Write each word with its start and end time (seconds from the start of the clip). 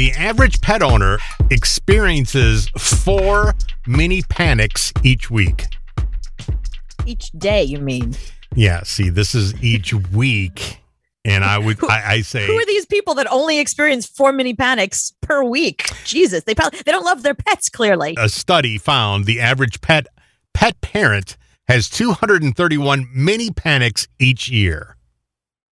The 0.00 0.12
average 0.12 0.62
pet 0.62 0.82
owner 0.82 1.18
experiences 1.50 2.70
four 2.78 3.54
mini 3.86 4.22
panics 4.22 4.94
each 5.02 5.30
week. 5.30 5.66
Each 7.04 7.30
day, 7.32 7.64
you 7.64 7.80
mean? 7.80 8.14
Yeah, 8.56 8.82
see, 8.82 9.10
this 9.10 9.34
is 9.34 9.62
each 9.62 9.92
week. 9.92 10.80
And 11.26 11.44
I 11.44 11.58
would, 11.58 11.84
I, 11.84 12.02
I 12.12 12.20
say, 12.22 12.46
Who 12.46 12.58
are 12.58 12.64
these 12.64 12.86
people 12.86 13.12
that 13.16 13.30
only 13.30 13.58
experience 13.58 14.06
four 14.06 14.32
mini 14.32 14.54
panics 14.54 15.12
per 15.20 15.42
week? 15.42 15.90
Jesus, 16.06 16.44
they 16.44 16.54
probably 16.54 16.80
they 16.86 16.92
don't 16.92 17.04
love 17.04 17.22
their 17.22 17.34
pets. 17.34 17.68
Clearly, 17.68 18.16
a 18.18 18.30
study 18.30 18.78
found 18.78 19.26
the 19.26 19.38
average 19.38 19.82
pet 19.82 20.06
pet 20.54 20.80
parent 20.80 21.36
has 21.68 21.90
231 21.90 23.06
mini 23.14 23.50
panics 23.50 24.08
each 24.18 24.48
year. 24.48 24.96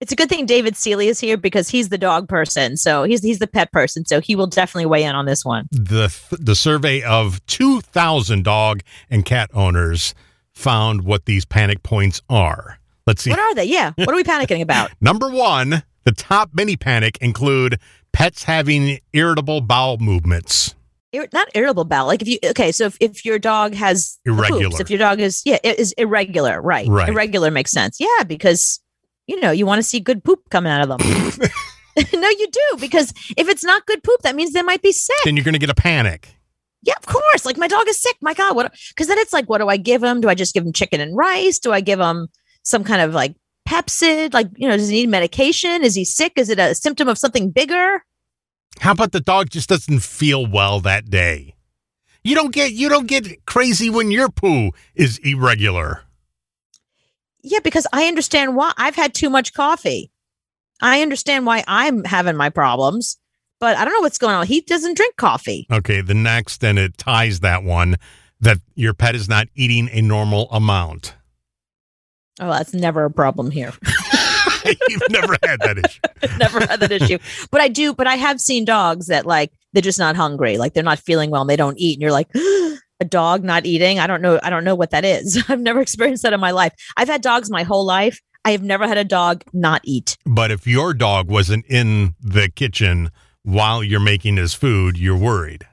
It's 0.01 0.12
a 0.12 0.17
good 0.17 0.29
thing 0.29 0.46
David 0.46 0.77
Seeley 0.77 1.09
is 1.09 1.19
here 1.19 1.37
because 1.37 1.69
he's 1.69 1.88
the 1.88 1.98
dog 1.98 2.29
person. 2.29 2.77
So 2.77 3.02
he's 3.02 3.23
he's 3.23 3.38
the 3.38 3.47
pet 3.47 3.73
person. 3.73 4.05
So 4.07 4.21
he 4.21 4.37
will 4.37 4.47
definitely 4.47 4.87
weigh 4.87 5.05
in 5.05 5.15
on 5.15 5.27
this 5.27 5.45
one. 5.45 5.69
The 5.71 6.15
the 6.38 6.55
survey 6.55 7.02
of 7.02 7.45
2,000 7.47 8.45
dog 8.45 8.83
and 9.11 9.24
cat 9.24 9.51
owners 9.55 10.15
found 10.55 11.02
what 11.02 11.24
these 11.24 11.45
panic 11.45 11.83
points 11.83 12.21
are. 12.29 12.79
Let's 13.07 13.23
see. 13.23 13.30
What 13.30 13.38
are 13.38 13.55
they? 13.55 13.65
Yeah. 13.65 13.93
What 13.97 14.11
are 14.11 14.16
we 14.16 14.24
panicking 14.24 14.61
about? 14.61 14.91
Number 15.01 15.30
one, 15.30 15.83
the 16.05 16.12
top 16.12 16.51
mini 16.52 16.77
panic 16.77 17.19
include 17.21 17.80
pets 18.12 18.45
having 18.45 18.99
irritable 19.12 19.60
bowel 19.62 19.99
movements. 19.99 20.74
Ir- 21.12 21.29
not 21.33 21.49
irritable 21.55 21.85
bowel. 21.85 22.07
Like 22.07 22.23
if 22.23 22.29
you 22.29 22.38
okay, 22.51 22.71
so 22.71 22.85
if, 22.87 22.96
if 23.01 23.24
your 23.24 23.38
dog 23.38 23.74
has 23.74 24.19
the 24.24 24.33
poops, 24.33 24.51
Irregular. 24.51 24.80
if 24.80 24.91
your 24.91 24.99
dog 24.99 25.21
is 25.21 25.43
yeah, 25.45 25.59
it 25.65 25.79
is 25.79 25.93
irregular, 25.93 26.60
right? 26.60 26.87
Right. 26.87 27.09
Irregular 27.09 27.51
makes 27.51 27.71
sense. 27.71 27.99
Yeah, 27.99 28.24
because 28.27 28.80
you 29.28 29.41
know 29.41 29.52
you 29.52 29.66
want 29.66 29.78
to 29.78 29.84
see 29.84 30.00
good 30.00 30.24
poop 30.24 30.50
coming 30.50 30.73
out 30.73 30.91
of 30.91 30.98
them. 30.98 31.48
no, 32.12 32.28
you 32.28 32.48
do 32.50 32.77
because 32.80 33.12
if 33.37 33.48
it's 33.48 33.65
not 33.65 33.87
good 33.87 34.02
poop, 34.02 34.23
that 34.23 34.37
means 34.37 34.52
they 34.52 34.62
might 34.62 34.82
be 34.82 34.93
sick. 34.93 35.16
Then 35.24 35.37
you're 35.37 35.45
going 35.45 35.54
to 35.54 35.59
get 35.59 35.70
a 35.70 35.74
panic. 35.74 36.37
Yeah, 36.82 36.95
of 36.96 37.07
course. 37.07 37.45
Like 37.45 37.57
my 37.57 37.68
dog 37.68 37.88
is 37.88 38.01
sick. 38.01 38.16
My 38.20 38.35
God, 38.35 38.54
what? 38.54 38.73
Because 38.90 39.09
then 39.09 39.18
it's 39.18 39.32
like, 39.32 39.48
what 39.48 39.59
do 39.59 39.68
I 39.68 39.76
give 39.76 40.02
him? 40.02 40.20
Do 40.20 40.29
I 40.29 40.35
just 40.35 40.54
give 40.54 40.65
him 40.65 40.73
chicken 40.73 41.01
and 41.01 41.16
rice? 41.16 41.59
Do 41.59 41.73
I 41.73 41.80
give 41.80 41.98
him 41.98 42.29
some 42.62 42.85
kind 42.85 43.02
of 43.02 43.15
like 43.15 43.35
Pepcid? 43.68 44.32
Like, 44.32 44.48
you 44.57 44.68
know, 44.68 44.76
does 44.76 44.88
he 44.88 45.01
need 45.01 45.09
medication? 45.09 45.82
Is 45.82 45.95
he 45.95 46.04
sick? 46.04 46.35
Is 46.37 46.51
it 46.51 46.59
a 46.59 46.74
symptom 46.74 47.09
of 47.09 47.18
something 47.18 47.51
bigger? 47.51 48.04
How 48.80 48.92
about 48.92 49.13
the 49.13 49.20
dog 49.20 49.51
just 49.51 49.68
doesn't 49.68 50.01
feel 50.01 50.46
well 50.46 50.80
that 50.80 51.10
day? 51.10 51.57
You 52.23 52.35
don't 52.35 52.52
get 52.52 52.73
you 52.73 52.88
don't 52.88 53.07
get 53.07 53.45
crazy 53.46 53.90
when 53.90 54.10
your 54.10 54.29
poo 54.29 54.70
is 54.95 55.18
irregular. 55.18 56.02
Yeah, 57.43 57.61
because 57.63 57.87
I 57.93 58.07
understand 58.07 58.57
why. 58.57 58.73
I've 58.77 58.97
had 58.97 59.15
too 59.15 59.31
much 59.31 59.53
coffee. 59.53 60.11
I 60.81 61.03
understand 61.03 61.47
why 61.47 61.65
I'm 61.67 62.05
having 62.05 62.37
my 62.37 62.51
problems, 62.51 63.17
but 63.61 63.77
I 63.77 63.85
don't 63.85 63.95
know 63.95 64.00
what's 64.00 64.19
going 64.19 64.34
on. 64.34 64.47
He 64.47 64.61
doesn't 64.61 64.97
drink 64.97 65.17
coffee. 65.17 65.66
Okay, 65.72 66.00
the 66.00 66.15
next 66.15 66.62
and 66.65 66.78
it 66.78 66.99
ties 66.99 67.41
that 67.41 67.65
one 67.65 67.97
that 68.41 68.59
your 68.75 68.94
pet 68.94 69.15
is 69.15 69.28
not 69.28 69.49
eating 69.55 69.89
a 69.91 70.00
normal 70.00 70.49
amount. 70.50 71.15
Oh, 72.41 72.50
that's 72.50 72.72
never 72.72 73.05
a 73.05 73.11
problem 73.11 73.50
here. 73.50 73.72
You've 74.89 75.03
never 75.11 75.37
had 75.43 75.61
that 75.61 75.78
issue. 75.84 76.37
never 76.39 76.61
had 76.61 76.81
that 76.81 76.93
issue. 76.93 77.19
But 77.50 77.61
I 77.61 77.69
do, 77.69 77.94
but 77.94 78.06
I 78.06 78.15
have 78.16 78.41
seen 78.41 78.65
dogs 78.65 79.06
that 79.06 79.27
like 79.27 79.53
they're 79.72 79.83
just 79.83 79.99
not 79.99 80.15
hungry, 80.15 80.59
like 80.59 80.75
they're 80.75 80.83
not 80.83 80.99
feeling 80.99 81.31
well 81.31 81.41
and 81.41 81.50
they 81.50 81.56
don't 81.56 81.78
eat. 81.78 81.94
And 81.94 82.03
you're 82.03 82.12
like, 82.12 82.28
a 83.00 83.04
dog 83.04 83.44
not 83.44 83.66
eating? 83.66 83.99
I 83.99 84.06
don't 84.06 84.22
know. 84.22 84.38
I 84.43 84.50
don't 84.50 84.65
know 84.65 84.75
what 84.75 84.91
that 84.91 85.04
is. 85.04 85.43
I've 85.49 85.60
never 85.60 85.81
experienced 85.81 86.22
that 86.22 86.32
in 86.32 86.41
my 86.41 86.50
life. 86.50 86.72
I've 86.97 87.09
had 87.09 87.22
dogs 87.22 87.50
my 87.50 87.62
whole 87.62 87.84
life. 87.84 88.21
I 88.44 88.53
have 88.53 88.62
never 88.62 88.87
had 88.87 88.99
a 88.99 89.04
dog 89.04 89.44
not 89.53 89.81
eat. 89.84 90.16
But 90.25 90.50
if 90.50 90.66
your 90.66 90.94
dog 90.94 91.28
wasn't 91.31 91.66
in 91.69 92.15
the 92.21 92.49
kitchen 92.49 93.10
while 93.43 93.82
you're 93.82 94.00
making 94.00 94.37
his 94.37 94.54
food, 94.54 94.97
you're 94.97 95.16
worried. 95.19 95.66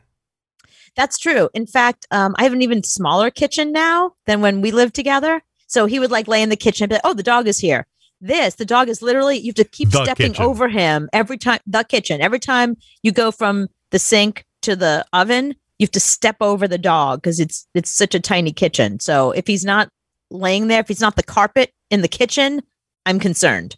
That's 0.96 1.18
true. 1.18 1.50
In 1.54 1.68
fact, 1.68 2.08
um, 2.12 2.36
I 2.38 2.44
have 2.44 2.54
an 2.54 2.62
even 2.62 2.84
smaller 2.84 3.30
kitchen 3.30 3.72
now 3.72 4.14
than 4.26 4.42
when 4.42 4.62
we 4.62 4.72
lived 4.72 4.96
together. 4.96 5.42
So 5.68 5.86
he 5.88 6.00
would 6.00 6.12
like 6.12 6.28
lay 6.28 6.42
in 6.42 6.50
the 6.50 6.56
kitchen 6.56 6.86
and 6.86 6.90
be 6.90 6.96
like, 6.96 7.02
oh, 7.04 7.14
the 7.14 7.24
dog 7.24 7.48
is 7.48 7.60
here. 7.60 7.86
This, 8.22 8.56
the 8.56 8.66
dog 8.66 8.88
is 8.88 9.02
literally, 9.02 9.38
you 9.38 9.50
have 9.50 9.56
to 9.56 9.64
keep 9.66 9.90
The 9.90 10.04
stepping 10.04 10.32
kitchen. 10.32 10.46
over 10.46 10.70
him 10.70 11.10
every 11.12 11.38
time, 11.38 11.60
the 11.68 11.84
kitchen, 11.84 12.22
every 12.22 12.40
time 12.40 12.78
you 13.04 13.12
go 13.12 13.30
from 13.32 13.68
the 13.92 14.00
sink 14.00 14.46
to 14.62 14.76
the 14.76 15.06
oven, 15.12 15.56
you 15.80 15.86
have 15.86 15.92
to 15.92 16.00
step 16.00 16.38
over 16.42 16.68
the 16.68 16.78
dog 16.78 17.22
because 17.22 17.40
it's 17.40 17.68
it's 17.74 17.90
such 17.90 18.16
a 18.16 18.20
tiny 18.20 18.52
kitchen. 18.52 19.00
So 19.00 19.32
if 19.32 19.48
he's 19.48 19.66
not 19.66 19.90
laying 20.32 20.68
there, 20.68 20.80
if 20.80 20.88
he's 20.88 21.02
not 21.02 21.16
the 21.16 21.24
carpet 21.24 21.72
in 21.90 22.02
the 22.02 22.08
kitchen, 22.08 22.62
I'm 23.06 23.20
concerned. 23.20 23.76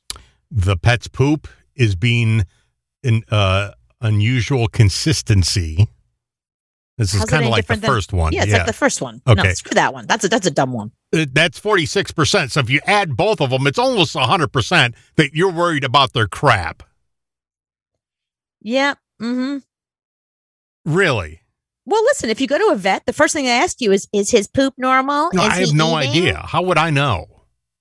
The 0.51 0.77
pet's 0.77 1.07
poop 1.07 1.47
is 1.75 1.95
being 1.95 2.45
in 3.03 3.23
uh, 3.29 3.71
unusual 4.01 4.67
consistency. 4.67 5.87
This 6.97 7.13
is 7.13 7.25
kind 7.25 7.43
of 7.45 7.51
like 7.51 7.67
the 7.67 7.75
than- 7.75 7.87
first 7.89 8.11
one. 8.11 8.33
Yeah, 8.33 8.43
it's 8.43 8.53
like 8.53 8.65
the 8.65 8.73
first 8.73 9.01
one. 9.01 9.21
No, 9.27 9.33
Okay. 9.33 9.53
screw 9.53 9.75
that 9.75 9.93
one. 9.93 10.07
That's 10.07 10.23
a 10.25 10.29
that's 10.29 10.47
a 10.47 10.51
dumb 10.51 10.73
one. 10.73 10.91
Uh, 11.13 11.25
That's 11.31 11.57
46%. 11.59 12.51
So 12.51 12.59
if 12.59 12.69
you 12.69 12.81
add 12.85 13.15
both 13.15 13.39
of 13.39 13.49
them, 13.51 13.65
it's 13.65 13.79
almost 13.79 14.13
100% 14.15 14.93
that 15.15 15.33
you're 15.33 15.51
worried 15.51 15.85
about 15.85 16.11
their 16.13 16.27
crap. 16.27 16.83
Yeah. 18.61 18.95
Mm-hmm. 19.21 19.59
Really? 20.85 21.41
Well, 21.87 22.03
listen, 22.03 22.29
if 22.29 22.39
you 22.41 22.47
go 22.47 22.57
to 22.57 22.73
a 22.73 22.75
vet, 22.75 23.05
the 23.05 23.13
first 23.13 23.33
thing 23.33 23.45
they 23.45 23.51
ask 23.51 23.79
you 23.81 23.93
is, 23.93 24.07
is 24.13 24.29
his 24.29 24.47
poop 24.47 24.73
normal? 24.77 25.29
No, 25.33 25.41
Is 25.43 25.49
I 25.53 25.55
have 25.61 25.73
no 25.73 25.97
eating?" 25.99 26.11
idea. 26.11 26.37
How 26.45 26.61
would 26.61 26.77
I 26.77 26.89
know? 26.89 27.25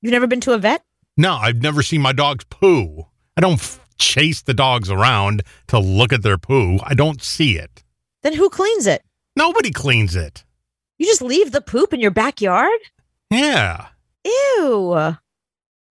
You've 0.00 0.12
never 0.12 0.28
been 0.28 0.41
to 0.43 0.53
a 0.53 0.59
vet? 0.59 0.83
No, 1.17 1.34
I've 1.34 1.61
never 1.61 1.83
seen 1.83 2.00
my 2.03 2.12
dog's 2.12 2.45
poo. 2.45 3.06
I 3.37 3.41
don't 3.41 3.55
f- 3.55 3.81
chase 3.99 4.43
the 4.43 4.55
dogs 4.55 4.91
around 4.91 5.43
to 5.69 5.78
look 5.81 6.12
at 6.12 6.22
their 6.22 6.39
poo. 6.39 6.78
I 6.84 6.95
don't 6.95 7.21
see 7.21 7.59
it. 7.59 7.83
Then 8.22 8.34
who 8.34 8.49
cleans 8.49 8.87
it? 8.87 9.03
Nobody 9.34 9.71
cleans 9.72 10.15
it. 10.15 10.45
You 10.99 11.06
just 11.06 11.21
leave 11.22 11.50
the 11.53 11.61
poop 11.61 11.93
in 11.93 12.00
your 12.00 12.11
backyard? 12.12 12.78
Yeah. 13.31 13.89
Ew. 14.25 15.16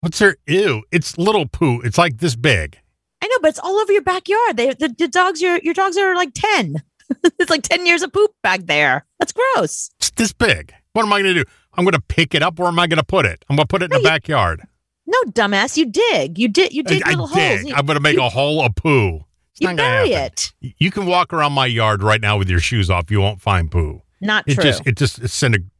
What's 0.00 0.18
there? 0.18 0.36
Ew. 0.46 0.82
It's 0.90 1.18
little 1.18 1.46
poo. 1.46 1.80
It's 1.82 1.98
like 1.98 2.18
this 2.18 2.34
big. 2.36 2.78
I 3.22 3.26
know, 3.28 3.36
but 3.42 3.48
it's 3.48 3.58
all 3.58 3.76
over 3.78 3.92
your 3.92 4.02
backyard. 4.02 4.56
They 4.56 4.72
the, 4.74 4.88
the 4.96 5.08
dogs 5.08 5.42
your 5.42 5.58
your 5.58 5.74
dogs 5.74 5.96
are 5.96 6.14
like 6.16 6.30
10. 6.34 6.82
it's 7.38 7.50
like 7.50 7.62
10 7.62 7.86
years 7.86 8.02
of 8.02 8.12
poop 8.12 8.32
back 8.42 8.60
there. 8.66 9.04
That's 9.18 9.32
gross. 9.32 9.90
It's 9.98 10.10
this 10.12 10.32
big. 10.32 10.72
What 10.92 11.04
am 11.04 11.12
I 11.12 11.22
going 11.22 11.34
to 11.34 11.44
do? 11.44 11.50
I'm 11.74 11.84
going 11.84 11.92
to 11.94 12.00
pick 12.00 12.34
it 12.34 12.42
up. 12.42 12.58
Where 12.58 12.68
am 12.68 12.78
I 12.78 12.86
going 12.86 12.98
to 12.98 13.04
put 13.04 13.26
it? 13.26 13.44
I'm 13.48 13.56
going 13.56 13.66
to 13.66 13.70
put 13.70 13.82
it 13.82 13.86
in 13.86 13.90
the 13.90 13.98
you- 13.98 14.02
backyard. 14.04 14.62
No, 15.08 15.18
dumbass, 15.30 15.76
you 15.76 15.86
dig. 15.86 16.36
You 16.38 16.48
did 16.48 16.72
you 16.72 16.82
dig 16.82 17.02
I, 17.06 17.10
little 17.10 17.26
I 17.28 17.34
dig. 17.34 17.58
holes. 17.58 17.68
You, 17.70 17.74
I'm 17.76 17.86
going 17.86 17.96
to 17.96 18.02
make 18.02 18.16
you- 18.16 18.24
a 18.24 18.28
hole 18.28 18.60
of 18.64 18.74
poo. 18.74 19.20
It's 19.52 19.60
you 19.60 19.74
bury 19.76 20.12
it. 20.12 20.52
You 20.60 20.90
can 20.90 21.06
walk 21.06 21.32
around 21.32 21.52
my 21.52 21.64
yard 21.66 22.02
right 22.02 22.20
now 22.20 22.36
with 22.36 22.50
your 22.50 22.58
shoes 22.60 22.90
off. 22.90 23.10
You 23.10 23.20
won't 23.20 23.40
find 23.40 23.70
poo. 23.70 24.02
Not 24.20 24.44
It 24.46 24.54
true. 24.54 24.64
just 24.64 24.86
it 24.86 24.96
just 24.96 25.20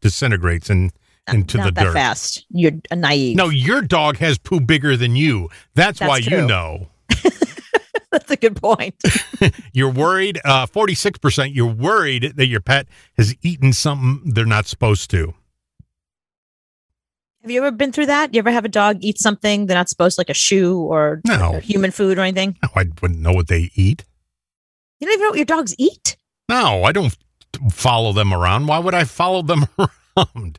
disintegrates 0.01 0.71
and 0.71 0.93
into 1.33 1.59
Not 1.59 1.65
the 1.67 1.73
that 1.73 1.85
dirt. 1.85 1.93
fast. 1.93 2.47
You're 2.51 2.73
a 2.91 2.97
naive. 2.97 3.37
No, 3.37 3.49
your 3.49 3.83
dog 3.83 4.17
has 4.19 4.39
poo 4.39 4.61
bigger 4.61 4.97
than 4.97 5.17
you. 5.17 5.49
That's, 5.75 5.99
That's 5.99 6.09
why 6.09 6.19
you 6.19 6.47
know. 6.47 6.89
That's 8.27 8.31
a 8.31 8.37
good 8.37 8.57
point. 8.57 8.95
You're 9.73 9.91
worried. 9.91 10.41
Uh, 10.45 10.65
Forty-six 10.67 11.19
percent. 11.19 11.53
You're 11.53 11.67
worried 11.73 12.33
that 12.37 12.47
your 12.47 12.61
pet 12.61 12.87
has 13.19 13.35
eaten 13.43 13.73
something 13.75 14.33
they're 14.33 14.47
not 14.47 14.67
supposed 14.67 15.11
to. 15.11 15.35
Have 17.43 17.51
you 17.51 17.59
ever 17.63 17.71
been 17.71 17.93
through 17.93 18.07
that? 18.07 18.35
You 18.35 18.39
ever 18.39 18.51
have 18.51 18.65
a 18.65 18.69
dog 18.69 18.99
eat 19.01 19.19
something 19.19 19.67
they're 19.67 19.77
not 19.77 19.89
supposed 19.89 20.17
to, 20.17 20.21
like 20.21 20.31
a 20.31 20.35
shoe 20.35 20.79
or 20.81 21.21
No. 21.27 21.55
or 21.55 21.61
human 21.61 21.91
food 21.93 22.19
or 22.19 22.23
anything? 22.23 22.57
No, 22.63 22.71
I 22.75 22.87
wouldn't 23.01 23.21
know 23.21 23.33
what 23.33 23.49
they 23.49 23.71
eat. 23.75 24.05
You 24.99 25.07
don't 25.07 25.15
even 25.15 25.25
know 25.25 25.31
what 25.31 25.39
your 25.39 25.45
dogs 25.45 25.75
eat? 25.79 26.17
No, 26.49 26.83
I 26.85 26.93
don't 26.93 27.17
follow 27.71 28.13
them 28.13 28.33
around. 28.33 28.67
Why 28.67 28.79
would 28.79 28.95
I 28.95 29.05
follow 29.05 29.43
them 29.43 29.67
around? 30.17 30.59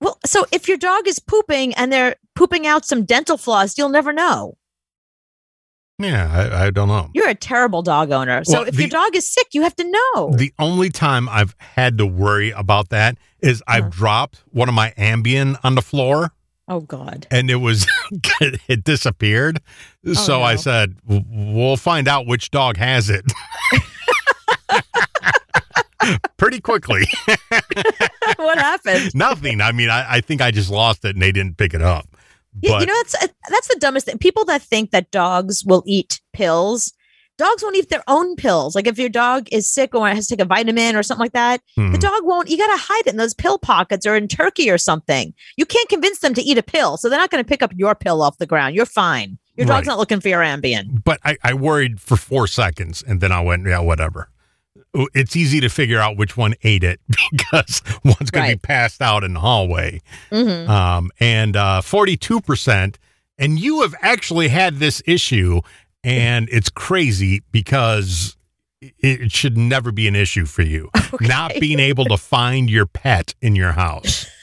Well, 0.00 0.18
so 0.24 0.44
if 0.52 0.68
your 0.68 0.76
dog 0.76 1.08
is 1.08 1.18
pooping 1.18 1.74
and 1.74 1.90
they're 1.92 2.16
pooping 2.36 2.66
out 2.66 2.84
some 2.84 3.04
dental 3.04 3.36
floss, 3.36 3.76
you'll 3.76 3.88
never 3.88 4.12
know. 4.12 4.56
Yeah, 6.00 6.30
I, 6.52 6.66
I 6.66 6.70
don't 6.70 6.86
know. 6.88 7.10
You're 7.12 7.28
a 7.28 7.34
terrible 7.34 7.82
dog 7.82 8.12
owner. 8.12 8.44
So 8.44 8.60
Well, 8.60 8.68
if 8.68 8.78
your 8.78 8.88
dog 8.88 9.16
is 9.16 9.28
sick, 9.28 9.48
you 9.52 9.62
have 9.62 9.74
to 9.76 9.84
know. 10.14 10.32
The 10.36 10.52
only 10.58 10.90
time 10.90 11.28
I've 11.28 11.56
had 11.58 11.98
to 11.98 12.06
worry 12.06 12.50
about 12.52 12.90
that 12.90 13.18
is 13.40 13.62
I've 13.66 13.84
Uh-huh. 13.84 13.90
dropped 13.90 14.42
one 14.52 14.68
of 14.68 14.74
my 14.76 14.92
Ambien 14.96 15.56
on 15.64 15.74
the 15.74 15.82
floor 15.82 16.30
oh 16.68 16.80
God. 16.80 17.26
and 17.32 17.50
it 17.50 17.56
was 17.56 17.86
it 18.40 18.84
disappeared. 18.84 19.58
so 20.12 20.40
I 20.42 20.54
said, 20.56 20.94
"We'll 21.04 21.76
find 21.76 22.06
out 22.06 22.26
which 22.28 22.50
dog 22.52 22.76
has 22.76 23.10
it." 23.10 23.24
Pretty 26.36 26.60
quickly. 26.60 27.06
what 28.36 28.58
happened? 28.58 29.10
Nothing. 29.14 29.60
I 29.60 29.72
mean, 29.72 29.90
I, 29.90 30.14
I 30.16 30.20
think 30.20 30.40
I 30.40 30.52
just 30.52 30.70
lost 30.70 31.04
it 31.04 31.16
and 31.16 31.20
they 31.22 31.32
didn't 31.32 31.56
pick 31.56 31.74
it 31.74 31.82
up. 31.82 32.06
Yeah, 32.62 32.72
But 32.72 32.80
you 32.80 32.86
know 32.86 32.94
that's 32.96 33.14
uh, 33.14 33.28
that's 33.50 33.68
the 33.68 33.76
dumbest 33.80 34.06
thing. 34.06 34.18
People 34.18 34.44
that 34.46 34.62
think 34.62 34.90
that 34.90 35.10
dogs 35.10 35.64
will 35.64 35.82
eat 35.86 36.20
pills, 36.32 36.92
dogs 37.36 37.62
won't 37.62 37.76
eat 37.76 37.88
their 37.90 38.02
own 38.08 38.36
pills. 38.36 38.74
Like 38.74 38.86
if 38.86 38.98
your 38.98 39.08
dog 39.08 39.48
is 39.52 39.72
sick 39.72 39.94
or 39.94 40.08
has 40.08 40.26
to 40.26 40.36
take 40.36 40.42
a 40.44 40.48
vitamin 40.48 40.96
or 40.96 41.02
something 41.02 41.24
like 41.24 41.32
that, 41.32 41.60
hmm, 41.76 41.92
the 41.92 41.98
dog 41.98 42.20
won't. 42.24 42.48
You 42.50 42.56
got 42.58 42.74
to 42.74 42.82
hide 42.82 43.06
it 43.06 43.10
in 43.10 43.16
those 43.16 43.34
pill 43.34 43.58
pockets 43.58 44.06
or 44.06 44.16
in 44.16 44.28
turkey 44.28 44.70
or 44.70 44.78
something. 44.78 45.32
You 45.56 45.66
can't 45.66 45.88
convince 45.88 46.18
them 46.20 46.34
to 46.34 46.42
eat 46.42 46.58
a 46.58 46.62
pill, 46.62 46.96
so 46.96 47.08
they're 47.08 47.18
not 47.18 47.30
going 47.30 47.42
to 47.44 47.48
pick 47.48 47.62
up 47.62 47.72
your 47.76 47.94
pill 47.94 48.22
off 48.22 48.38
the 48.38 48.46
ground. 48.46 48.74
You're 48.74 48.86
fine. 48.86 49.38
Your 49.56 49.66
dog's 49.66 49.86
Right. 49.86 49.92
not 49.92 49.98
looking 49.98 50.20
for 50.20 50.28
your 50.28 50.40
Ambien. 50.40 51.02
But 51.02 51.18
I, 51.24 51.36
I 51.42 51.52
worried 51.54 52.00
for 52.00 52.16
four 52.16 52.46
seconds 52.46 53.02
and 53.02 53.20
then 53.20 53.32
I 53.32 53.40
went, 53.40 53.66
yeah, 53.66 53.80
whatever. 53.80 54.30
It's 54.94 55.36
easy 55.36 55.60
to 55.60 55.68
figure 55.68 55.98
out 56.00 56.16
which 56.16 56.36
one 56.36 56.54
ate 56.62 56.82
it 56.82 57.00
because 57.30 57.82
one's 58.04 58.30
going 58.30 58.50
to 58.50 58.56
be 58.56 58.60
passed 58.60 59.00
out 59.02 59.22
in 59.24 59.34
the 59.34 59.40
hallway. 59.40 60.00
hmm 60.30 60.68
Um, 60.70 61.10
and 61.20 61.56
uh, 61.56 61.80
42%. 61.82 62.96
And 63.38 63.58
you 63.60 63.82
have 63.82 63.94
actually 64.02 64.48
had 64.48 64.76
this 64.76 65.00
issue, 65.06 65.60
and 66.02 66.48
it's 66.50 66.70
crazy 66.70 67.42
because 67.52 68.36
it- 68.80 69.30
should 69.30 69.56
never 69.56 69.92
be 69.92 70.08
an 70.08 70.16
issue 70.16 70.44
for 70.46 70.62
you. 70.62 70.90
Not 71.20 71.52
being 71.60 71.78
able 71.78 72.04
to 72.06 72.16
find 72.16 72.68
your 72.70 72.86
pet 72.86 73.34
in 73.40 73.54
your 73.56 73.72
house. 73.72 74.26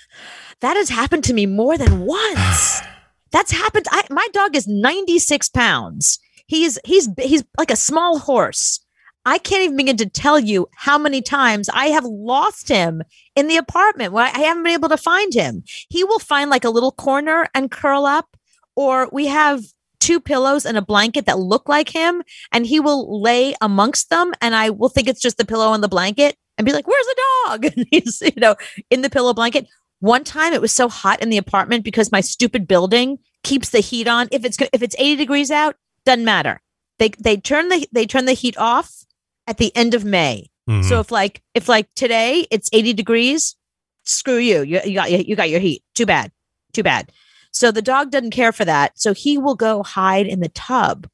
That 0.62 0.78
has 0.78 0.88
happened 0.90 1.26
to 1.26 1.34
me 1.34 1.46
more 1.46 1.78
than 1.78 2.00
once. 2.06 2.80
That's 3.32 3.52
happened. 3.52 3.86
I, 3.92 4.04
my 4.10 4.26
dog 4.32 4.56
is 4.56 4.66
96 4.66 5.50
pounds. 5.50 6.18
He's 6.48 6.80
he's 6.86 7.10
he's 7.20 7.44
like 7.58 7.70
a 7.72 7.76
small 7.76 8.20
horse. 8.20 8.80
I 9.26 9.40
can't 9.40 9.64
even 9.64 9.78
begin 9.78 9.98
to 9.98 10.06
tell 10.06 10.40
you 10.40 10.68
how 10.76 11.00
many 11.00 11.22
times 11.22 11.68
I 11.74 11.88
have 11.88 12.06
lost 12.06 12.70
him 12.70 13.02
in 13.36 13.48
the 13.48 13.58
apartment 13.58 14.14
where 14.14 14.26
I 14.26 14.40
haven't 14.40 14.64
been 14.64 14.74
able 14.74 14.90
to 14.90 14.98
find 14.98 15.34
him. 15.34 15.64
He 15.90 16.04
will 16.04 16.20
find 16.20 16.52
like 16.52 16.64
a 16.64 16.70
little 16.70 16.92
corner 16.92 17.48
and 17.56 17.72
curl 17.72 18.06
up, 18.06 18.38
or 18.76 19.10
we 19.12 19.26
have 19.26 19.64
two 20.00 20.20
pillows 20.20 20.64
and 20.64 20.78
a 20.78 20.82
blanket 20.84 21.26
that 21.26 21.40
look 21.40 21.68
like 21.68 21.90
him, 21.90 22.22
and 22.52 22.68
he 22.68 22.80
will 22.80 23.20
lay 23.20 23.56
amongst 23.62 24.12
them, 24.12 24.34
and 24.42 24.54
I 24.54 24.70
will 24.70 24.90
think 24.90 25.08
it's 25.08 25.22
just 25.22 25.38
the 25.38 25.46
pillow 25.46 25.74
and 25.74 25.84
the 25.84 25.88
blanket 25.88 26.38
and 26.60 26.66
be 26.66 26.74
like, 26.74 26.88
"Where's 26.88 27.08
the 27.08 27.24
dog?" 27.48 27.66
And 27.76 27.88
he's 27.90 28.22
you 28.22 28.32
know 28.40 28.56
in 28.92 29.02
the 29.02 29.10
pillow 29.10 29.34
blanket. 29.34 29.68
One 30.02 30.24
time 30.24 30.54
it 30.54 30.62
was 30.62 30.72
so 30.72 30.88
hot 30.88 31.22
in 31.24 31.30
the 31.30 31.38
apartment 31.38 31.84
because 31.84 32.12
my 32.12 32.22
stupid 32.22 32.68
building 32.68 33.18
keeps 33.44 33.70
the 33.70 33.80
heat 33.80 34.08
on. 34.08 34.28
If 34.32 34.46
it's 34.46 34.58
if 34.72 34.84
it's 34.84 34.96
80 35.00 35.16
degrees 35.16 35.50
out, 35.50 35.78
doesn't 36.06 36.26
matter. 36.26 36.62
They 37.00 37.10
they 37.18 37.38
turn 37.38 37.70
the 37.70 37.88
they 37.92 38.06
turn 38.06 38.26
the 38.26 38.34
heat 38.34 38.56
off 38.58 39.06
at 39.48 39.58
the 39.58 39.76
end 39.76 39.94
of 39.94 40.04
May. 40.06 40.50
Mhm. 40.70 40.84
So 40.88 41.00
if 41.00 41.12
like 41.12 41.42
if 41.54 41.68
like 41.70 41.88
today 41.96 42.48
it's 42.52 42.70
80 42.74 42.94
degrees, 42.94 43.56
screw 44.04 44.38
you. 44.38 44.64
You, 44.64 44.82
you 44.86 44.94
got 44.96 45.12
you 45.28 45.36
got 45.36 45.50
your 45.50 45.60
heat. 45.60 45.84
Too 45.96 46.06
bad. 46.06 46.32
Too 46.74 46.84
bad. 46.84 47.12
So 47.52 47.72
the 47.72 47.82
dog 47.82 48.12
doesn't 48.12 48.32
care 48.32 48.52
for 48.52 48.66
that. 48.66 49.00
So 49.00 49.14
he 49.14 49.38
will 49.38 49.56
go 49.56 49.82
hide 49.84 50.28
in 50.28 50.40
the 50.42 50.50
tub. 50.50 51.08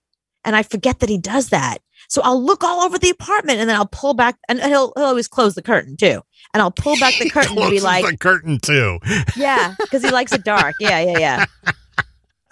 And 0.43 0.55
I 0.55 0.63
forget 0.63 0.99
that 0.99 1.09
he 1.09 1.19
does 1.19 1.49
that. 1.49 1.79
So 2.09 2.21
I'll 2.23 2.43
look 2.43 2.63
all 2.63 2.81
over 2.81 2.97
the 2.97 3.11
apartment 3.11 3.59
and 3.59 3.69
then 3.69 3.75
I'll 3.77 3.85
pull 3.85 4.15
back 4.15 4.37
and 4.49 4.59
he'll, 4.59 4.91
he'll 4.95 5.05
always 5.05 5.27
close 5.27 5.53
the 5.53 5.61
curtain 5.61 5.95
too. 5.97 6.21
And 6.53 6.61
I'll 6.61 6.71
pull 6.71 6.97
back 6.99 7.13
the 7.19 7.29
curtain 7.29 7.55
to 7.55 7.69
be 7.69 7.79
like, 7.79 8.03
the 8.05 8.17
curtain 8.17 8.57
too. 8.59 8.97
yeah, 9.37 9.75
because 9.79 10.03
he 10.03 10.09
likes 10.09 10.31
it 10.33 10.43
dark. 10.43 10.73
Yeah, 10.79 10.99
yeah, 10.99 11.19
yeah. 11.19 11.45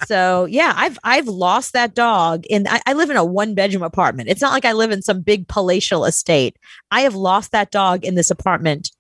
So 0.06 0.46
yeah, 0.46 0.74
I've 0.75 0.98
I've 1.04 1.28
lost 1.28 1.74
that 1.74 1.94
dog 1.94 2.46
in 2.50 2.68
I, 2.68 2.81
I 2.86 2.94
live 2.94 3.10
in 3.10 3.18
a 3.18 3.25
one 3.25 3.56
bedroom 3.56 3.84
apartment. 3.84 4.30
It's 4.30 4.42
not 4.42 4.51
like 4.51 4.66
I 4.66 4.74
live 4.74 4.92
in 4.92 5.01
some 5.01 5.22
big 5.22 5.48
palatial 5.48 6.06
estate. 6.06 6.57
I 6.92 7.01
have 7.01 7.16
lost 7.16 7.51
that 7.51 7.72
dog 7.72 8.04
in 8.06 8.16
this 8.16 8.31
apartment 8.31 8.92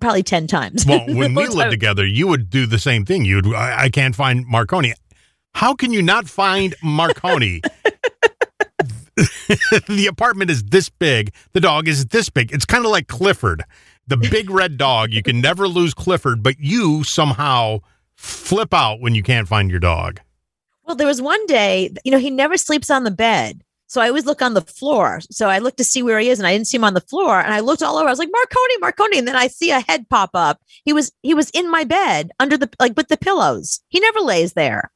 probably 0.00 0.22
10 0.22 0.46
times. 0.46 0.86
Well, 0.86 1.04
when 1.08 1.34
we 1.34 1.46
lived 1.46 1.70
together, 1.70 2.06
you 2.06 2.26
would 2.28 2.50
do 2.50 2.66
the 2.66 2.78
same 2.78 3.04
thing. 3.04 3.24
You'd, 3.24 3.46
I, 3.54 3.84
I 3.84 3.88
can't 3.90 4.16
find 4.16 4.46
Marconi. 4.46 4.94
How 5.54 5.74
can 5.74 5.92
you 5.92 6.02
not 6.02 6.28
find 6.28 6.74
Marconi? 6.82 7.60
the 9.88 10.06
apartment 10.08 10.50
is 10.50 10.64
this 10.64 10.88
big. 10.88 11.34
The 11.52 11.60
dog 11.60 11.88
is 11.88 12.06
this 12.06 12.30
big. 12.30 12.52
It's 12.52 12.64
kind 12.64 12.84
of 12.84 12.90
like 12.90 13.06
Clifford, 13.08 13.64
the 14.06 14.16
big 14.16 14.48
red 14.48 14.78
dog. 14.78 15.12
You 15.12 15.22
can 15.22 15.40
never 15.40 15.68
lose 15.68 15.92
Clifford, 15.92 16.42
but 16.42 16.58
you 16.58 17.04
somehow 17.04 17.80
flip 18.20 18.74
out 18.74 19.00
when 19.00 19.14
you 19.14 19.22
can't 19.22 19.48
find 19.48 19.70
your 19.70 19.80
dog. 19.80 20.20
Well, 20.84 20.94
there 20.94 21.06
was 21.06 21.22
one 21.22 21.44
day, 21.46 21.90
you 22.04 22.12
know, 22.12 22.18
he 22.18 22.30
never 22.30 22.56
sleeps 22.56 22.90
on 22.90 23.04
the 23.04 23.10
bed. 23.10 23.62
So 23.86 24.00
I 24.00 24.08
always 24.08 24.26
look 24.26 24.42
on 24.42 24.54
the 24.54 24.60
floor. 24.60 25.20
So 25.30 25.48
I 25.48 25.58
looked 25.58 25.78
to 25.78 25.84
see 25.84 26.02
where 26.02 26.20
he 26.20 26.28
is 26.28 26.38
and 26.38 26.46
I 26.46 26.52
didn't 26.52 26.68
see 26.68 26.76
him 26.76 26.84
on 26.84 26.94
the 26.94 27.00
floor. 27.00 27.40
And 27.40 27.52
I 27.52 27.60
looked 27.60 27.82
all 27.82 27.96
over. 27.96 28.06
I 28.06 28.12
was 28.12 28.18
like, 28.18 28.28
Marconi, 28.30 28.78
Marconi. 28.78 29.18
And 29.18 29.26
then 29.26 29.36
I 29.36 29.48
see 29.48 29.70
a 29.70 29.80
head 29.80 30.08
pop 30.08 30.30
up. 30.34 30.60
He 30.84 30.92
was 30.92 31.10
he 31.22 31.34
was 31.34 31.50
in 31.50 31.70
my 31.70 31.84
bed 31.84 32.30
under 32.38 32.56
the 32.56 32.70
like 32.78 32.96
with 32.96 33.08
the 33.08 33.16
pillows. 33.16 33.80
He 33.88 33.98
never 33.98 34.20
lays 34.20 34.52
there. 34.52 34.92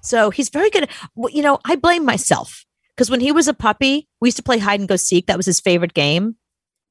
So 0.00 0.30
he's 0.30 0.48
very 0.48 0.70
good. 0.70 0.88
You 1.28 1.42
know, 1.42 1.58
I 1.64 1.76
blame 1.76 2.04
myself 2.04 2.64
because 2.96 3.10
when 3.10 3.20
he 3.20 3.30
was 3.30 3.46
a 3.46 3.54
puppy, 3.54 4.08
we 4.20 4.28
used 4.28 4.38
to 4.38 4.42
play 4.42 4.58
hide 4.58 4.80
and 4.80 4.88
go 4.88 4.96
seek. 4.96 5.26
That 5.26 5.36
was 5.36 5.46
his 5.46 5.60
favorite 5.60 5.94
game. 5.94 6.36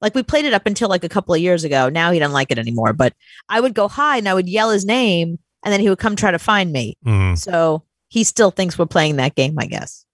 Like 0.01 0.15
we 0.15 0.23
played 0.23 0.45
it 0.45 0.53
up 0.53 0.65
until 0.65 0.87
like 0.87 1.03
a 1.03 1.09
couple 1.09 1.33
of 1.33 1.41
years 1.41 1.63
ago. 1.63 1.89
Now 1.89 2.11
he 2.11 2.19
doesn't 2.19 2.33
like 2.33 2.51
it 2.51 2.59
anymore. 2.59 2.93
But 2.93 3.13
I 3.49 3.59
would 3.59 3.73
go 3.73 3.87
hide 3.87 4.19
and 4.19 4.29
I 4.29 4.33
would 4.33 4.49
yell 4.49 4.69
his 4.69 4.85
name 4.85 5.39
and 5.63 5.71
then 5.71 5.79
he 5.79 5.89
would 5.89 5.99
come 5.99 6.15
try 6.15 6.31
to 6.31 6.39
find 6.39 6.71
me. 6.71 6.97
Mhm. 7.05 7.37
So 7.37 7.83
he 8.09 8.23
still 8.23 8.51
thinks 8.51 8.77
we're 8.77 8.85
playing 8.85 9.15
that 9.17 9.35
game, 9.35 9.57
I 9.57 9.65
guess. 9.65 10.05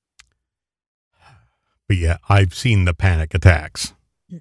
But 1.88 1.98
yeah, 1.98 2.18
I've 2.30 2.54
seen 2.54 2.86
the 2.86 2.94
panic 2.94 3.34
attacks. 3.34 3.94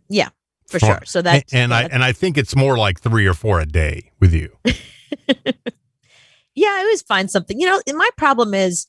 Yeah, 0.09 0.29
for 0.69 0.79
For- 0.79 0.87
sure. 0.87 1.01
So 1.07 1.23
that 1.23 1.45
and 1.53 1.73
I 1.73 1.85
and 1.85 2.05
I 2.05 2.13
think 2.13 2.37
it's 2.37 2.55
more 2.55 2.77
like 2.77 3.01
three 3.01 3.27
or 3.27 3.35
four 3.35 3.59
a 3.61 3.67
day 3.67 4.13
with 4.21 4.35
you. 4.35 4.55
yeah, 6.55 6.69
I 6.69 6.81
always 6.81 7.03
find 7.03 7.31
something. 7.31 7.59
You 7.59 7.67
know, 7.67 7.81
my 7.97 8.11
problem 8.17 8.53
is 8.55 8.87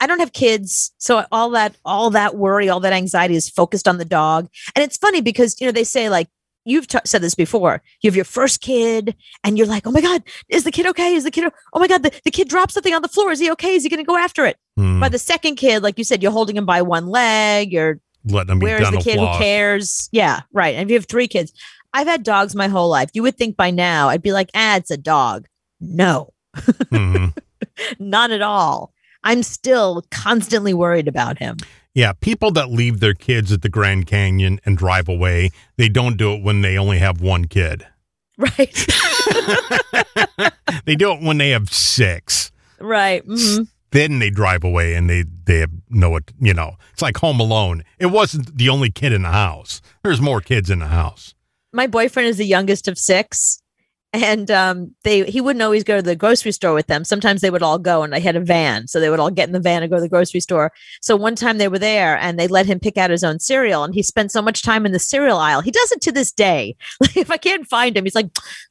I 0.00 0.06
don't 0.06 0.18
have 0.20 0.32
kids, 0.32 0.92
so 0.98 1.24
all 1.30 1.50
that 1.50 1.76
all 1.84 2.10
that 2.10 2.36
worry, 2.36 2.68
all 2.68 2.80
that 2.80 2.92
anxiety 2.92 3.36
is 3.36 3.48
focused 3.48 3.86
on 3.86 3.98
the 3.98 4.04
dog. 4.04 4.48
And 4.74 4.82
it's 4.82 4.96
funny 4.96 5.20
because 5.20 5.60
you 5.60 5.66
know 5.66 5.72
they 5.72 5.84
say 5.84 6.08
like 6.08 6.28
you've 6.70 6.86
t- 6.86 6.98
said 7.04 7.22
this 7.22 7.34
before. 7.34 7.82
You 8.02 8.08
have 8.10 8.16
your 8.16 8.24
first 8.24 8.60
kid, 8.60 9.14
and 9.44 9.56
you're 9.58 9.66
like, 9.66 9.86
oh 9.86 9.90
my 9.90 10.00
god, 10.00 10.22
is 10.48 10.64
the 10.64 10.70
kid 10.72 10.86
okay? 10.86 11.14
Is 11.14 11.24
the 11.24 11.30
kid? 11.30 11.50
Oh 11.72 11.78
my 11.80 11.86
god, 11.88 12.02
the, 12.02 12.12
the 12.24 12.30
kid 12.30 12.48
dropped 12.48 12.72
something 12.72 12.94
on 12.94 13.02
the 13.02 13.08
floor. 13.08 13.30
Is 13.32 13.40
he 13.40 13.50
okay? 13.52 13.74
Is 13.74 13.82
he 13.82 13.88
going 13.88 13.98
to 14.04 14.04
go 14.04 14.16
after 14.16 14.44
it? 14.46 14.56
Hmm. 14.76 15.00
By 15.00 15.08
the 15.08 15.18
second 15.18 15.56
kid, 15.56 15.82
like 15.82 15.98
you 15.98 16.04
said, 16.04 16.22
you're 16.22 16.32
holding 16.32 16.56
him 16.56 16.66
by 16.66 16.82
one 16.82 17.06
leg. 17.06 17.72
You're 17.72 18.00
Letting 18.24 18.58
be 18.58 18.66
Where's 18.66 18.90
the 18.90 18.98
kid 18.98 19.16
floss. 19.16 19.36
who 19.36 19.42
cares? 19.42 20.08
Yeah, 20.12 20.40
right. 20.52 20.74
And 20.74 20.82
if 20.82 20.90
you 20.90 20.96
have 20.96 21.06
three 21.06 21.28
kids, 21.28 21.52
I've 21.94 22.06
had 22.08 22.22
dogs 22.24 22.54
my 22.54 22.68
whole 22.68 22.88
life. 22.90 23.08
You 23.14 23.22
would 23.22 23.36
think 23.38 23.56
by 23.56 23.70
now 23.70 24.08
I'd 24.08 24.20
be 24.22 24.32
like, 24.32 24.50
ah, 24.54 24.76
it's 24.76 24.90
a 24.90 24.96
dog. 24.98 25.46
No, 25.80 26.32
Mhm. 26.56 27.34
not 27.98 28.30
at 28.30 28.42
all. 28.42 28.92
I'm 29.24 29.42
still 29.42 30.04
constantly 30.10 30.74
worried 30.74 31.08
about 31.08 31.38
him. 31.38 31.56
Yeah, 31.94 32.12
people 32.12 32.50
that 32.52 32.70
leave 32.70 33.00
their 33.00 33.14
kids 33.14 33.50
at 33.52 33.62
the 33.62 33.68
Grand 33.68 34.06
Canyon 34.06 34.60
and 34.64 34.76
drive 34.76 35.08
away, 35.08 35.50
they 35.76 35.88
don't 35.88 36.16
do 36.16 36.32
it 36.34 36.42
when 36.42 36.60
they 36.60 36.78
only 36.78 36.98
have 36.98 37.20
one 37.20 37.46
kid. 37.46 37.86
Right. 38.36 38.72
they 40.84 40.94
do 40.94 41.12
it 41.12 41.22
when 41.22 41.38
they 41.38 41.50
have 41.50 41.72
six. 41.72 42.52
right. 42.78 43.26
mhm. 43.26 43.68
Then 43.90 44.18
they 44.18 44.28
drive 44.28 44.64
away 44.64 44.94
and 44.94 45.08
they 45.08 45.24
they 45.44 45.58
have 45.60 45.70
know 45.88 46.14
it. 46.16 46.30
You 46.38 46.52
know, 46.52 46.76
it's 46.92 47.00
like 47.00 47.16
Home 47.16 47.40
Alone. 47.40 47.84
It 47.98 48.06
wasn't 48.06 48.56
the 48.58 48.68
only 48.68 48.90
kid 48.90 49.14
in 49.14 49.22
the 49.22 49.30
house. 49.30 49.80
There's 50.04 50.20
more 50.20 50.42
kids 50.42 50.68
in 50.68 50.80
the 50.80 50.88
house. 50.88 51.34
My 51.72 51.86
boyfriend 51.86 52.28
is 52.28 52.36
the 52.36 52.44
youngest 52.44 52.86
of 52.86 52.98
six. 52.98 53.62
And 54.14 54.50
um, 54.50 54.94
they 55.04 55.24
he 55.24 55.42
wouldn't 55.42 55.62
always 55.62 55.84
go 55.84 55.96
to 55.96 56.02
the 56.02 56.16
grocery 56.16 56.50
store 56.52 56.72
with 56.72 56.86
them. 56.86 57.04
Sometimes 57.04 57.42
they 57.42 57.50
would 57.50 57.62
all 57.62 57.78
go, 57.78 58.02
and 58.02 58.14
I 58.14 58.20
had 58.20 58.36
a 58.36 58.40
van, 58.40 58.88
so 58.88 59.00
they 59.00 59.10
would 59.10 59.20
all 59.20 59.30
get 59.30 59.48
in 59.48 59.52
the 59.52 59.60
van 59.60 59.82
and 59.82 59.90
go 59.90 59.96
to 59.98 60.02
the 60.02 60.08
grocery 60.08 60.40
store. 60.40 60.72
So 61.02 61.14
one 61.14 61.34
time 61.34 61.58
they 61.58 61.68
were 61.68 61.78
there, 61.78 62.16
and 62.16 62.38
they 62.38 62.48
let 62.48 62.64
him 62.64 62.80
pick 62.80 62.96
out 62.96 63.10
his 63.10 63.22
own 63.22 63.38
cereal, 63.38 63.84
and 63.84 63.94
he 63.94 64.02
spent 64.02 64.32
so 64.32 64.40
much 64.40 64.62
time 64.62 64.86
in 64.86 64.92
the 64.92 64.98
cereal 64.98 65.36
aisle. 65.36 65.60
He 65.60 65.70
does 65.70 65.92
it 65.92 66.00
to 66.02 66.12
this 66.12 66.32
day. 66.32 66.74
Like 67.02 67.16
if 67.18 67.30
I 67.30 67.36
can't 67.36 67.66
find 67.68 67.96
him, 67.98 68.04
he's 68.04 68.14
like, 68.14 68.30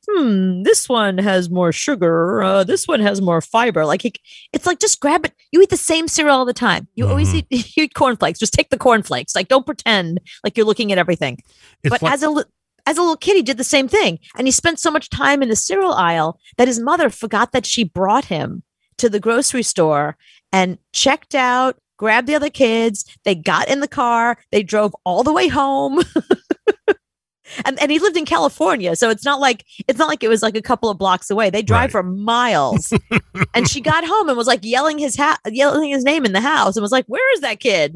"Hmm, 0.10 0.64
this 0.64 0.90
one 0.90 1.20
has 1.20 1.52
more 1.52 1.72
sugar. 1.72 2.42
Uh, 2.42 2.64
this 2.64 2.88
one 2.88 3.00
has 3.02 3.22
more 3.22 3.40
fiber." 3.42 3.86
Like 3.86 4.02
he, 4.02 4.14
it's 4.54 4.66
like 4.66 4.80
just 4.80 5.00
grab 5.00 5.24
it. 5.24 5.34
You 5.52 5.62
eat 5.62 5.70
the 5.70 5.78
same 5.78 6.08
cereal 6.08 6.36
all 6.36 6.46
the 6.46 6.54
time. 6.54 6.88
You 6.96 7.08
always 7.08 7.32
Mhm. 7.32 7.46
eat 7.52 7.78
you 7.78 7.84
eat 7.84 7.94
cornflakes. 7.94 8.40
Just 8.40 8.54
take 8.54 8.70
the 8.72 8.78
cornflakes. 8.78 9.36
Like 9.36 9.50
don't 9.50 9.66
pretend 9.68 10.20
like 10.44 10.58
you're 10.58 10.66
looking 10.66 10.92
at 10.92 10.98
everything 10.98 11.38
It's 11.84 11.92
but 11.92 12.02
like, 12.02 12.12
as 12.12 12.24
a 12.24 12.44
as 12.88 12.98
a 12.98 13.02
little 13.02 13.18
kid, 13.18 13.36
he 13.36 13.44
did 13.44 13.58
the 13.58 13.64
same 13.64 13.88
thing, 13.88 14.18
and 14.38 14.48
he 14.48 14.52
spent 14.52 14.80
so 14.80 14.90
much 14.90 15.10
time 15.10 15.44
in 15.44 15.50
the 15.50 15.56
cereal 15.56 15.94
aisle 15.94 16.40
that 16.58 16.68
his 16.68 16.80
mother 16.80 17.10
forgot 17.10 17.52
that 17.52 17.66
she 17.66 17.84
brought 17.84 18.26
him 18.26 18.64
to 18.98 19.10
the 19.10 19.20
grocery 19.20 19.62
store 19.64 20.18
and 20.52 20.78
checked 20.94 21.36
out, 21.36 21.78
grabbed 21.98 22.28
the 22.28 22.36
other 22.36 22.50
kids. 22.50 23.06
They 23.26 23.36
got 23.36 23.68
in 23.68 23.82
the 23.82 23.88
car. 23.88 24.38
They 24.52 24.64
drove 24.64 24.96
all 25.04 25.22
the 25.24 25.34
way 25.34 25.48
home. 25.50 26.02
And, 27.64 27.82
and 27.82 27.90
he 27.90 27.98
lived 27.98 28.18
in 28.18 28.26
California, 28.26 28.94
so 28.98 29.10
it's 29.10 29.24
not 29.24 29.40
like 29.40 29.64
it's 29.88 29.98
not 29.98 30.10
like 30.10 30.22
it 30.22 30.28
was 30.28 30.44
like 30.44 30.58
a 30.58 30.62
couple 30.62 30.90
of 30.90 30.98
blocks 30.98 31.30
away. 31.30 31.50
They 31.50 31.62
drive 31.62 31.84
Right. 31.86 31.92
for 31.92 32.04
miles, 32.04 32.92
and 33.54 33.70
she 33.70 33.80
got 33.80 34.04
home 34.06 34.28
and 34.28 34.38
was 34.38 34.48
like 34.48 34.66
yelling 34.66 34.98
his 35.00 35.16
ha- 35.16 35.40
yelling 35.50 35.90
his 35.90 36.04
name 36.04 36.26
in 36.26 36.34
the 36.34 36.42
house, 36.42 36.76
and 36.76 36.82
was 36.82 36.92
like, 36.92 37.06
"Where 37.06 37.34
is 37.34 37.40
that 37.40 37.62
kid?" 37.62 37.96